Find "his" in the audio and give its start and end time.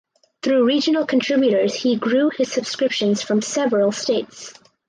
2.35-2.51